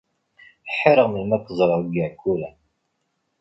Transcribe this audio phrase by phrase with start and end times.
[0.77, 2.55] Ḥareɣ melmi ara k-ẓreɣ deg Iɛekkuren.